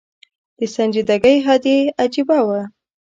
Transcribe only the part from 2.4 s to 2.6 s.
و.